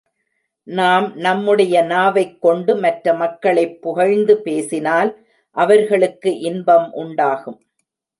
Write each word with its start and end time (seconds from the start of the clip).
நாம் 0.67 1.15
நம்முடைய 1.15 1.81
நாவைக் 1.83 2.41
கொண்டு 2.41 2.75
மற்ற 2.75 3.13
மக்களைப் 3.13 3.81
புகழ்ந்து 3.81 4.41
பேசினால் 4.41 5.27
அவர்களுக்கு 5.51 6.39
இன்பம் 6.39 6.93
உண்டாகும். 6.93 7.59